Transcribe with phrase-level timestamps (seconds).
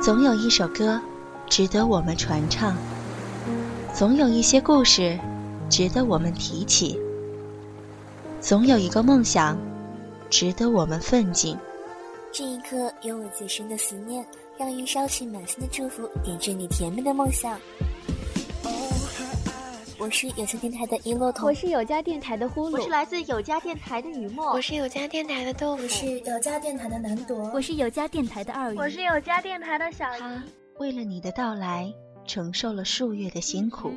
[0.00, 0.98] 总有一首歌
[1.46, 2.74] 值得我们传唱，
[3.94, 5.18] 总有一些故事
[5.68, 6.98] 值得我们提起，
[8.40, 9.58] 总有一个梦想
[10.30, 11.54] 值得我们奋进。
[12.32, 14.24] 这一刻，有我最深的思念，
[14.56, 17.58] 让云捎去满心的祝福，点缀你甜蜜的梦想。
[20.00, 30.18] 我是有家电台的一洛彤，我是有家电台的呼噜，我是来自有家电台的雨墨，我是有家电台的豆腐，我是有家电台的南朵，我是有家电台的二鱼，我是有家电台的小姨。
[30.18, 30.42] 他
[30.78, 31.92] 为了你的到来
[32.24, 33.92] 承受了数月的辛苦，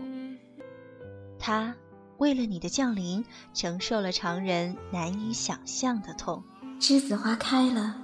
[1.39, 1.73] 他
[2.17, 6.43] 为了你的降临承受了常人难以想象的痛。
[6.81, 7.95] 栀子花开了，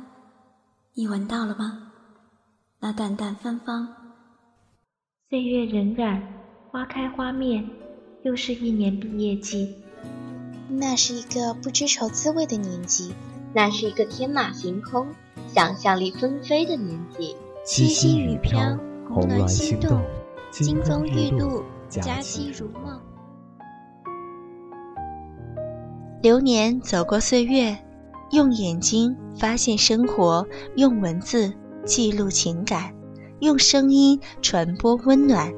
[0.93, 1.91] 你闻到了吗？
[2.79, 3.93] 那淡淡芬芳。
[5.29, 6.21] 岁月荏苒，
[6.71, 7.61] 花开花灭。
[8.21, 9.75] 又是一年毕业季，
[10.67, 13.13] 那是一个不知愁滋味的年纪，
[13.53, 15.07] 那是一个天马行空、
[15.47, 17.33] 想象力纷飞的年纪。
[17.65, 20.01] 七夕雨飘，红鸾心动，
[20.51, 22.99] 金风玉露，佳期如梦。
[26.21, 27.77] 流年走过岁月，
[28.31, 31.53] 用眼睛发现生活，用文字
[31.85, 32.93] 记录情感，
[33.39, 35.53] 用声音传播温暖。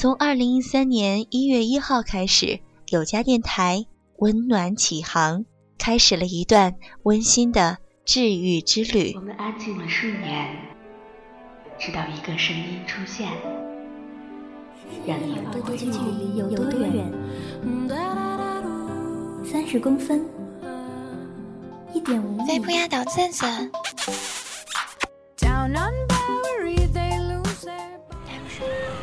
[0.00, 3.84] 从二零一三年一月一号开始，有家电台
[4.16, 5.44] 温暖启航，
[5.76, 9.12] 开始了一段温馨的治愈之旅。
[9.14, 10.56] 我们安静了数年，
[11.78, 13.28] 直到一个声音出现，
[15.06, 17.12] 让你多多距离有多远？
[19.44, 20.24] 三十公分，
[21.92, 22.46] 一点五米。
[22.46, 23.70] 飞不压倒赞赞。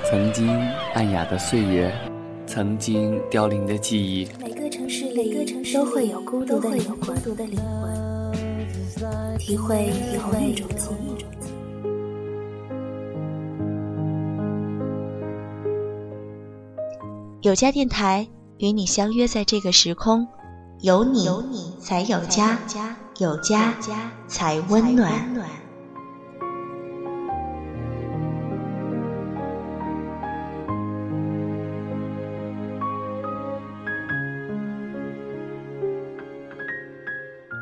[0.09, 0.47] 曾经
[0.94, 1.94] 暗哑的岁月，
[2.45, 4.25] 曾经凋零的记忆。
[4.40, 7.13] 每个城市里都会有孤独的灵魂，
[9.38, 11.17] 体会体会一种记忆。
[17.41, 18.25] 有家电台
[18.59, 20.25] 与你相约在这个时空，
[20.79, 21.28] 有你
[21.81, 22.57] 才有家，
[23.19, 23.73] 有家
[24.29, 25.12] 才温暖。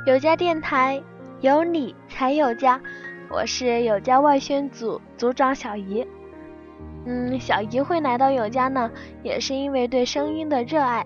[0.05, 1.01] 有家电台，
[1.41, 2.79] 有你才有家。
[3.27, 6.05] 我是有家外宣组组长小姨。
[7.07, 8.91] 嗯，小姨会来到有家呢，
[9.23, 11.03] 也是因为对声音的热爱。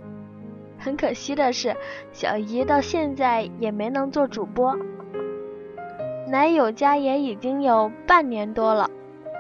[0.78, 1.78] 很可惜的是，
[2.12, 4.78] 小姨到现在也没能做主播。
[6.30, 8.90] 来有家也已经有半年多了，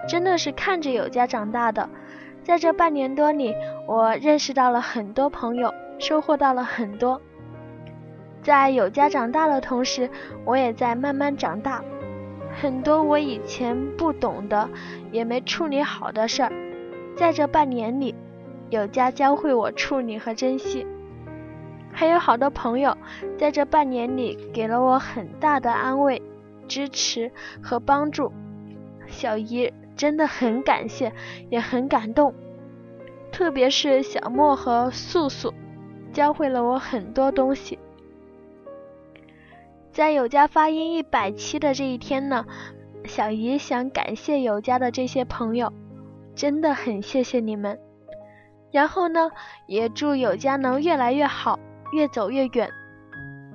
[0.07, 1.89] 真的是看着有家长大的。
[2.43, 3.53] 在这半年多里，
[3.85, 7.21] 我认识到了很多朋友，收获到了很多。
[8.49, 10.09] 在有家长大的同时，
[10.43, 11.83] 我也在慢慢长大。
[12.59, 14.67] 很多我以前不懂的，
[15.11, 16.51] 也没处理好的事儿，
[17.15, 18.15] 在这半年里，
[18.71, 20.87] 有家教会我处理和珍惜。
[21.91, 22.97] 还有好多朋友，
[23.37, 26.19] 在这半年里给了我很大的安慰、
[26.67, 28.33] 支持和帮助。
[29.05, 31.13] 小姨真的很感谢，
[31.51, 32.33] 也很感动。
[33.31, 35.53] 特别是小莫和素素，
[36.11, 37.77] 教会了我很多东西。
[39.91, 42.45] 在有家发音一百期的这一天呢，
[43.05, 45.73] 小姨想感谢有家的这些朋友，
[46.35, 47.79] 真的很谢谢你们。
[48.71, 49.31] 然后呢，
[49.67, 51.59] 也祝有家能越来越好，
[51.91, 52.69] 越走越远。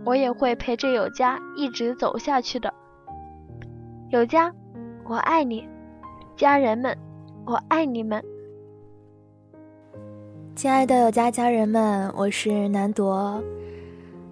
[0.05, 2.75] 我也会陪着有家一直走下去的。
[4.11, 4.53] 有家，
[5.05, 5.67] 我爱你，
[6.37, 6.99] 家人们，
[7.47, 8.23] 我爱你们。
[10.55, 13.43] 亲爱的有家家人们，我是南朵。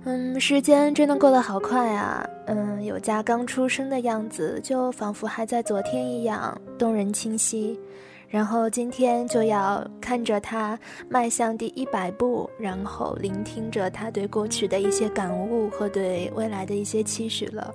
[0.04, 2.28] 嗯，时间真的过得好快啊！
[2.46, 7.78] 嗯，有家刚出生的样子，就仿佛还在昨天一样动人清晰。
[8.28, 10.76] 然后今天就要看着他
[11.08, 17.72] 迈向第一百步，然后聆听着他对过去的一些感悟和对未来的一些期许了，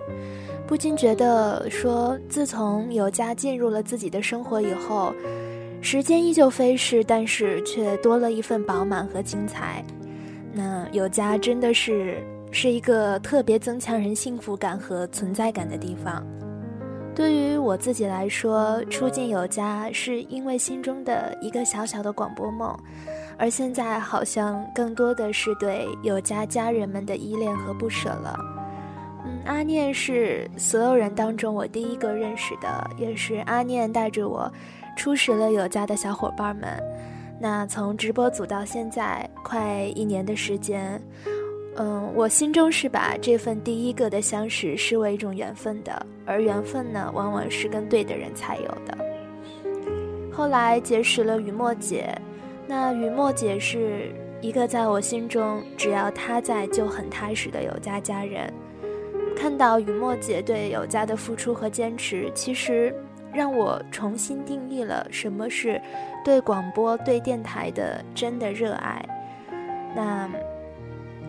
[0.68, 5.14] 不禁觉得说，自从有家进入了自己的生活以后，
[5.80, 9.82] 时间依旧飞逝，但是却多了一份饱满和精彩。
[10.58, 12.18] 那有家真的是
[12.52, 16.26] 是一个特别增强人幸福感和存在感的地方。
[17.14, 22.76] 对于我自己来说，初进有家是因为心中的一个小小的广播梦，
[23.38, 28.36] 而现在好像更多的是对有家家人们的依恋和不舍了。
[29.26, 34.52] 嗯，阿念是所有人当中我第一个认识的，也是阿念带着我
[34.96, 36.68] 初识了有家的小伙伴们。
[37.40, 41.02] 那从直播组到现在快一年的时间。
[41.80, 48.98] 嗯，我心中是把这份第一个的相识视为一种缘分的，而缘分呢，往往是跟对的人才有的。
[50.32, 52.10] 后来结识了雨墨姐，
[52.66, 54.12] 那雨墨姐是
[54.42, 58.52] 一个在我心中只要她在就很踏实的有家家人。
[59.36, 62.92] 看到雨墨姐对有家的付出和坚持，其实
[63.34, 65.82] 让我重新定义了什么是
[66.24, 69.04] 对广播、对电台的真的热爱。
[69.96, 70.30] 那。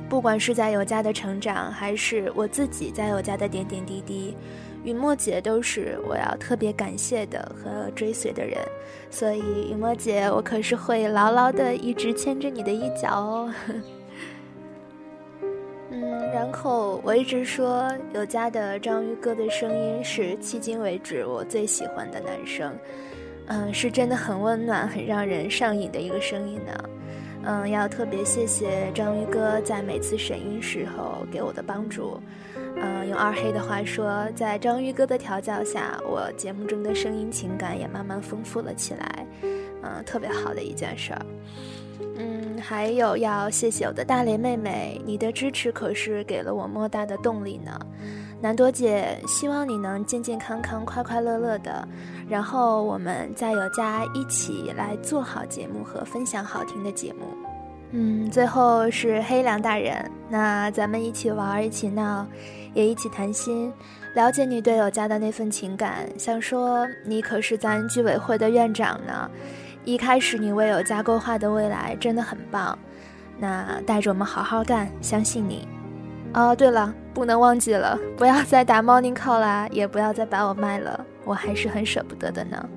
[0.09, 4.35] 不管是在有家的成长，还是我自己在有家的点点滴滴，
[4.83, 8.57] 雨墨姐都是我要特别感谢的和追随的人。
[9.11, 13.53] 所以雨墨姐，我可是会牢牢的一直牵着你的衣角哦。
[16.01, 22.73] 嗯，然后我一直说有家的章鱼哥的声音是迄今为止我最喜欢的男生，
[23.47, 26.73] 嗯，是真的很温暖、很让人上瘾的一个声音呢。
[27.45, 32.21] 嗯，要特别谢谢章鱼哥在每次审音时候给我的帮助。
[32.77, 39.27] 嗯，用二黑的话说，在章鱼哥的调教下，我节目中的声音情感也慢慢丰富了起来。
[39.83, 41.27] 嗯，特别好的一件事儿。
[42.17, 47.79] 嗯，还有要谢谢我的大雷妹妹，你的支持可是给了我莫大的动力呢。
[48.41, 51.87] 南朵姐，希望你能健健康康、快快乐乐的，
[52.29, 57.27] 然后我们再有家一起来做好节目和分享好听的节目。
[57.91, 62.25] 嗯，最后是黑良大人，那咱们一起玩，一起闹，
[62.75, 63.73] 也一起谈心，
[64.15, 66.07] 了解你对有家的那份情感。
[66.17, 69.29] 想说你可是咱居委会的院长呢，
[69.89, 72.79] 一开始你为有家规划的未来真的很棒，
[73.39, 75.67] 那带着我们好好干，相信你。
[76.35, 82.69] 哦，对了，不能忘记了，不要再打 Morning Call 啦，也不要再把我卖了，我还是很舍不得的呢。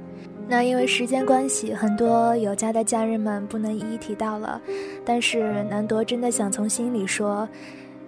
[0.48, 4.62] 那因为时间关系，很多有家的家人们不能一一提到了，
[5.04, 7.46] 但是南铎真的想从心里说，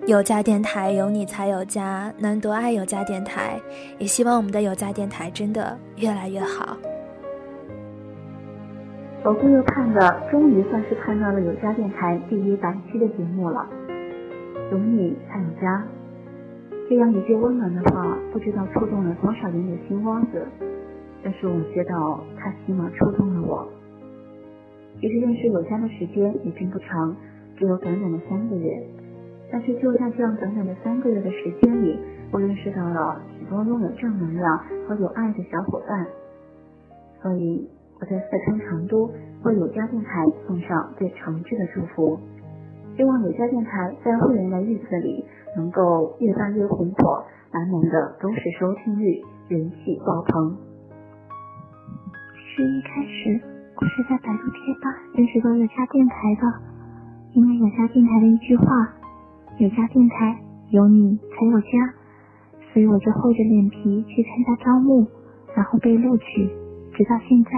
[0.06, 3.60] 有家电台有你才有家，南铎爱有家电台，
[4.00, 6.78] 也希望我们的有家电台真的越来越好。
[9.24, 13.66] 走过又看的，终于算是看到了有家电台第一百期的节目了。
[14.70, 15.82] 有你才有家，
[16.90, 20.46] 这样一句温暖的话，不知道触动了多少人的心窝子。
[21.24, 23.66] 但是我知道，它起码触动了我。
[25.00, 27.16] 其实认识有家的时间也并不长，
[27.56, 28.84] 只有短短的三个月。
[29.50, 31.98] 但是就在这样短短的三个月的时间里，
[32.30, 36.06] 我认识到了许多拥有正能量和有爱的小伙伴。
[37.22, 37.70] 所以
[38.04, 39.10] 我在四川成都
[39.46, 42.20] 为有家电台送上最诚挚的祝福。
[42.98, 45.24] 希望有家电台在会员的日子里
[45.56, 47.24] 能够越办越红火，
[47.54, 50.58] 满满的都是收听率，人气爆棚。
[52.36, 53.40] 其实一开始
[53.80, 56.44] 我是在百度贴吧认识到有家电台的，
[57.32, 58.66] 因为有家电台的一句话
[59.60, 60.38] “有家电台
[60.72, 61.94] 有你才有家”，
[62.74, 65.08] 所以我就厚着脸皮去参加招募，
[65.56, 66.50] 然后被录取，
[66.92, 67.52] 直到现在。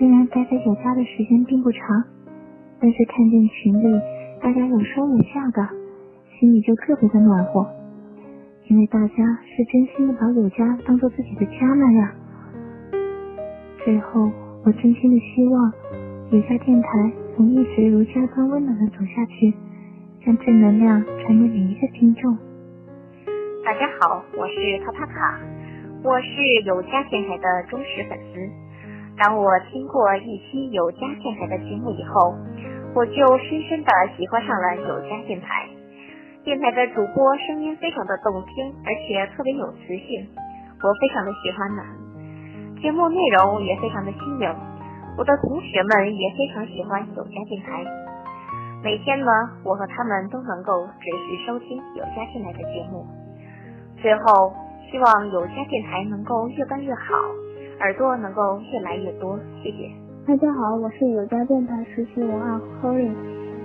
[0.00, 1.80] 虽然待在有家的时间并不长。
[2.80, 4.00] 但是看见群里
[4.40, 5.68] 大家有说有笑的，
[6.38, 7.68] 心里就特别的暖和，
[8.68, 9.14] 因为大家
[9.44, 12.10] 是真心的把有家当做自己的家那样。
[13.84, 14.32] 最后，
[14.64, 15.70] 我真心的希望
[16.30, 19.52] 有家电台能一直如家般温暖的走下去，
[20.24, 22.34] 将正能量传给每一个听众。
[23.62, 25.38] 大家好，我是卡帕卡，
[26.02, 28.69] 我是有家电台的忠实粉丝。
[29.20, 32.34] 当我听过一期有家电台的节目以后。
[32.92, 35.62] 我就深深的喜欢上了有家电台，
[36.42, 40.26] 电台的主播声音非常的动听，而且特别有磁性，
[40.82, 41.82] 我非常的喜欢呢。
[42.82, 44.54] 节目内容也非常的新颖，
[45.16, 47.86] 我的同学们也非常喜欢有家电台。
[48.82, 49.30] 每天呢，
[49.62, 53.06] 我和他们都能够准时收听有家电台的节目。
[54.02, 54.52] 最后，
[54.90, 57.14] 希望有家电台能够越办越好，
[57.80, 59.38] 耳朵能够越来越多。
[59.62, 59.90] 谢谢。
[60.26, 63.12] 大家好，我是有家电台实习文案 Corin，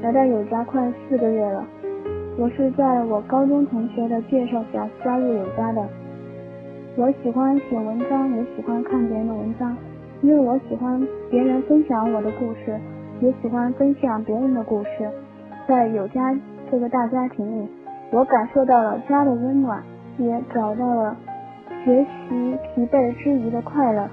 [0.02, 1.66] 来到有家快四个月了。
[2.38, 5.86] 我是在我高中同学的介绍下加入有家的。
[6.96, 9.76] 我喜欢写文章，也喜欢看别人的文章，
[10.22, 12.80] 因为我喜欢别人分享我的故事，
[13.20, 15.10] 也喜欢分享别人的故事。
[15.68, 16.34] 在有家
[16.72, 17.68] 这个大家庭里，
[18.12, 19.84] 我感受到了家的温暖，
[20.18, 21.18] 也找到了
[21.84, 24.10] 学习疲惫之余的快乐。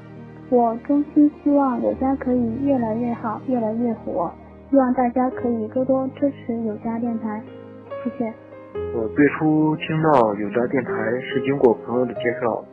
[0.51, 4.31] 我衷心希望有家可以越来越好，越来越火。
[4.71, 7.43] 希望大家可以多多支持有家电台，
[8.03, 8.33] 谢谢。
[8.95, 12.65] 我最初听到有家电台是经过朋友的介绍，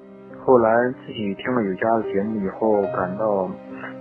[0.46, 0.72] 后来
[1.06, 3.50] 自己听了有家的节目以后，感到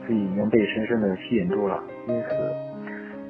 [0.06, 2.34] 自己已经被深深的吸引住了，因此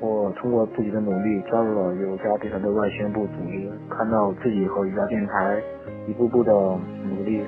[0.01, 5.61] 我通过自己的努力加入了有家电台的外宣部组织，看到自己和有家电台
[6.07, 7.43] 一步步的努力，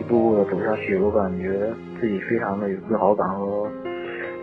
[0.00, 3.68] 一步步的走下去，我感觉自己非常的有自豪感和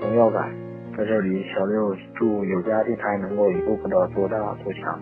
[0.02, 0.52] 荣耀感。
[0.98, 5.00] 在这里，小六祝有家电台能够一步步的做大做强。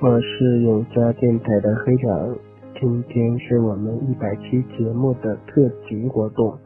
[0.00, 2.36] 我是有家电台的黑长，
[2.78, 6.58] 今天是我们一百期节目的特辑活动，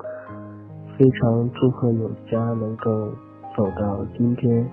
[0.99, 3.09] 非常祝贺有家能够
[3.57, 4.67] 走到今天，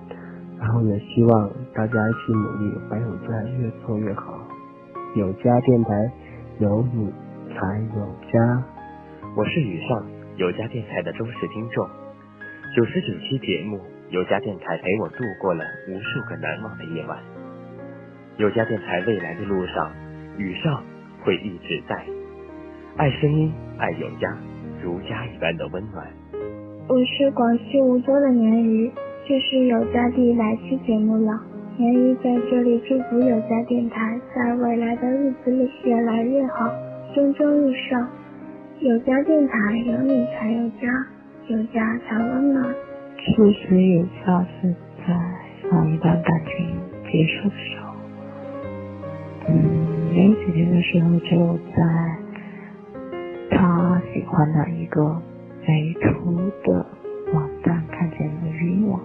[0.58, 4.34] 然后也希望大家一起努力，把有家越做越好。
[5.14, 6.12] 有家电台，
[6.58, 7.12] 有你
[7.52, 8.64] 才有家。
[9.36, 11.86] 我是雨上，有家电台的忠实听众。
[12.74, 17.18] 九十九期节目，有家电台陪我度过了无数个难忘的夜晚。
[18.38, 19.92] 有家电台未来的路上，
[20.38, 20.82] 雨上
[21.22, 22.06] 会一直在。
[22.96, 24.34] 爱声音，爱有家，
[24.82, 26.06] 如家一般的温暖。
[26.88, 28.90] 我是广西梧州的鲶鱼，
[29.28, 31.38] 这是有家第一百期节目了。
[31.78, 36.72] 鲶鱼在这里祝福有家电台在未来的日子里越来越好，
[37.14, 38.08] 蒸蒸日上。
[38.80, 40.88] 有家电台有你才有家。
[41.48, 42.74] 有家才温暖。
[43.18, 44.74] 其实有家是
[45.06, 45.14] 在
[45.68, 46.66] 上一段感情
[47.04, 47.94] 结束的时候，
[49.48, 49.54] 嗯，
[50.14, 51.82] 没几天的时候就在
[53.50, 55.22] 他喜欢的一个
[55.68, 56.86] 美图的
[57.34, 58.98] 网站看见了语音网，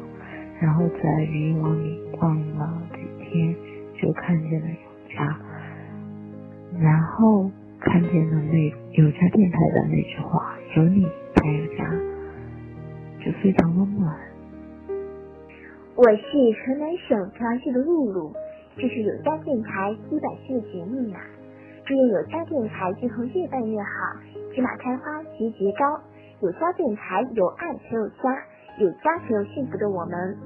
[0.62, 3.56] 然后在语音网里逛了几天，
[4.00, 5.36] 就看见了有家，
[6.80, 7.50] 然后
[7.80, 11.84] 看见了那有家电台的那句话：有你才有家。
[13.26, 14.16] 就非常温暖。
[15.96, 18.32] 我是河南省朝阳市的露露，
[18.78, 21.16] 这是有家电台一百期的节目呢。
[21.86, 23.88] 祝愿有家电台今后越办越好，
[24.54, 26.00] 芝麻开花节节高。
[26.42, 28.44] 有家电台有爱才有家，
[28.78, 30.38] 有家才有幸福的我们。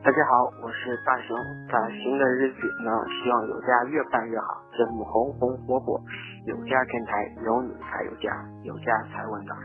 [0.00, 1.36] 大家好，我是大熊，
[1.66, 6.00] 在新的日子呢，希望有家越办越好，节目红红火火。
[6.46, 7.12] 有家电台
[7.44, 8.30] 有你才有家，
[8.62, 9.58] 有家才温暖。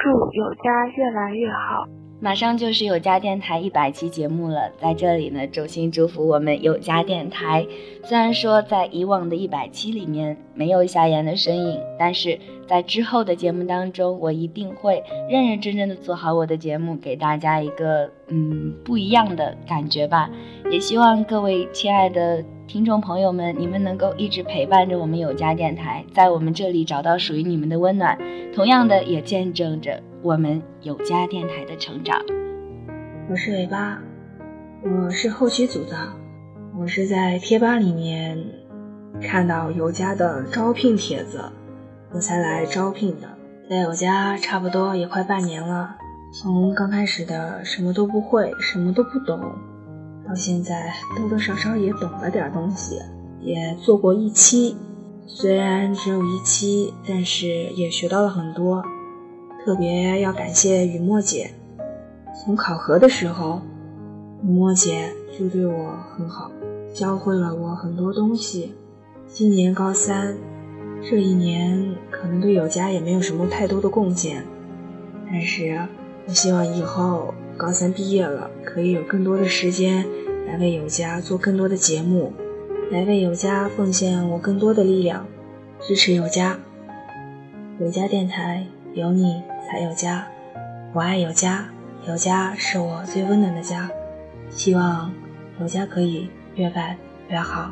[0.00, 1.84] 祝有家越来越好！
[2.20, 7.64] 马上就是有家电台一百期节目了，在这里呢，衷心祝福我们有家电台。
[8.02, 20.28] 虽然说在以往的一百期里面没有夏言的身影，但是在之后的节目当中，我一定会认认真真的做好我的节目，给大家一个嗯不一样的感觉吧。
[20.72, 22.44] 也希望各位亲爱的。
[22.66, 28.18] 听众朋友们，你们能够一直陪伴着我们有家电台，在我们这里找到属于你们的温暖，
[28.54, 32.20] 同样的也见证着我们有家电台的成长。
[33.30, 34.02] 我是尾巴，
[34.82, 35.96] 我是后期组的，
[36.76, 38.36] 我是在贴吧里面
[39.22, 41.40] 看到有家的招聘帖子，
[42.12, 43.28] 我才来招聘的。
[43.70, 45.94] 在有家差不多也快半年了，
[46.32, 49.38] 从刚开始的什么都不会，什么都不懂。
[50.26, 52.98] 到现在多多少少也懂了点东西，
[53.40, 54.76] 也做过一期，
[55.26, 58.82] 虽然只有一期，但是也学到了很多。
[59.68, 61.50] 特别要感谢雨墨姐，
[62.42, 63.60] 从考核的时候，
[64.42, 66.50] 雨墨姐就对我很好，
[66.94, 68.74] 教会了我很多东西。
[69.26, 70.38] 今年高三，
[71.02, 74.42] 这一年可能对有家也没有什么太多的贡献，
[75.26, 75.86] 但是
[76.26, 77.34] 我希望以后。
[77.58, 80.06] 高三毕业了，可以有更多的时间
[80.46, 82.32] 来为有家做更多的节目，
[82.90, 85.26] 来为有家奉献我更多的力量，
[85.80, 86.58] 支持有家。
[87.80, 90.26] 有家电台有你才有家，
[90.94, 91.68] 我爱有家，
[92.06, 93.90] 有家是我最温暖的家。
[94.48, 95.12] 希望
[95.60, 96.96] 有家可以越办
[97.28, 97.70] 越好，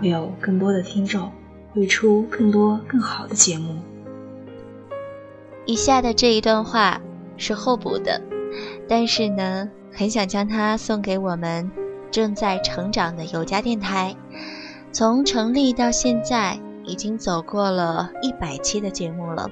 [0.00, 1.32] 会有更多的听众，
[1.74, 3.76] 会出更多更好的节目。
[5.66, 7.00] 以下的这一段话
[7.36, 8.22] 是后补的。
[8.88, 11.68] 但是呢，很想将它送给我们
[12.12, 14.14] 正在成长的有家电台。
[14.92, 19.50] 从成立到现在，已经走过了一百期的节目了。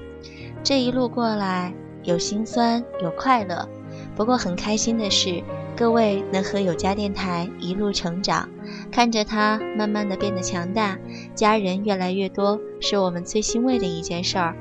[0.67, 3.69] 这一路过来，有心酸，有快乐。
[4.17, 5.41] 不过很开心的是，
[5.77, 8.49] 各位能和有家电台一路成长，
[8.91, 10.97] 看着它慢慢的变得强大，
[11.33, 14.57] 家人越来越多，是我们最欣慰的一件事儿。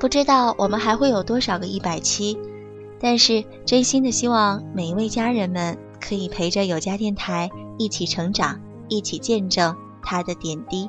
[0.00, 2.36] 不知道我们还会有多少个一百期。
[2.98, 7.48] 但是，真心的希望每一位家人们可以陪着有家电台
[7.78, 10.88] 一起成长，一起见证它的点滴。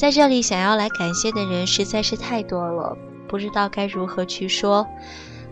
[0.00, 2.96] 在这里想要来感谢的人实在是太多了，
[3.28, 4.86] 不知道该如何去说。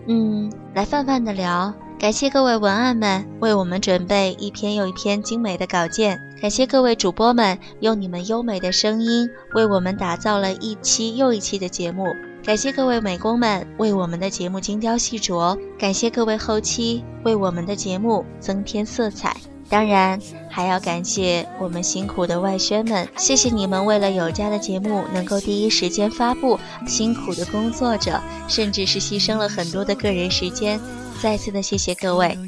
[0.07, 1.75] 嗯，来泛泛的聊。
[1.99, 12.07] 感谢各位文案们为我们准备一篇又一篇精美的稿件，感谢各位主播们用你们优美的声音为我们打造了一期又一期的节目，
[12.43, 19.37] 感谢各位美工们为我们的节目精雕细琢，感谢各位后期为我们的节目增添色彩。
[19.71, 30.81] 当然，还要感谢我们辛苦的外宣们，谢谢你们为了有家的节目能够第一时间发布，辛苦的工作着，甚至是牺牲了很多的个人时间。
[31.21, 32.39] 再次的谢谢各位，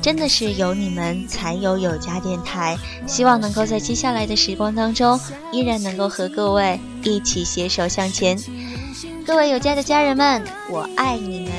[0.00, 2.76] 真的是有你们才有有家电台。
[3.06, 5.18] 希望能够在接下来的时光当中，
[5.52, 8.38] 依然能够和各位一起携手向前。
[9.26, 11.50] 各位有家的家人们，我爱你们。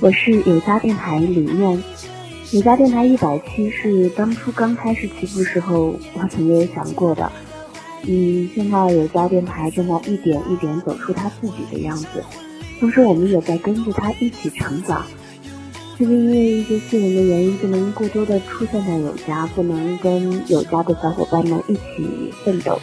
[0.00, 1.82] 我是有家电台李念。
[2.52, 7.30] 有家电台一百期是当初刚开始起步时候，我曾经想过的。
[8.08, 12.06] 嗯，现在有家电台正在一点一点走出它自己的样子，
[12.80, 15.06] 同时我们也在跟着它一起成长。
[15.96, 22.80] 就是因为一些私人的原因，不能过多的出现在有家，不能跟有家的小伙伴们一起奋斗。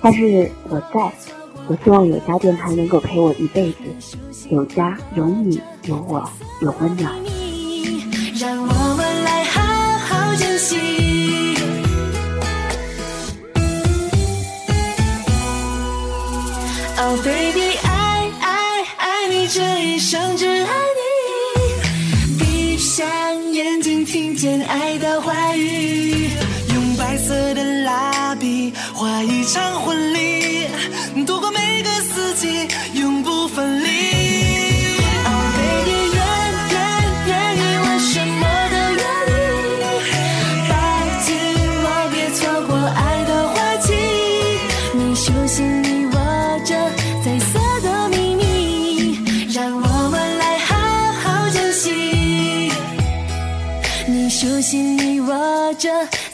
[0.00, 1.12] 但是我在，
[1.66, 3.78] 我希望有家电台能够陪我一辈子。
[4.48, 6.26] 有家有你有我
[6.62, 7.12] 有温暖。
[8.38, 10.76] 让我们来好好珍惜。
[17.00, 22.38] Oh baby，爱爱爱你，这一生只爱你。
[22.38, 23.08] 闭上
[23.52, 26.30] 眼睛，听见爱的话语，
[26.72, 30.68] 用白色的蜡笔画一场婚礼，
[31.26, 34.27] 度过每个四季，永不分离。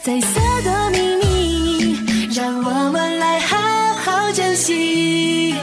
[0.05, 1.97] 彩色的秘密，
[2.31, 3.57] 让我们来好
[3.95, 5.55] 好珍惜。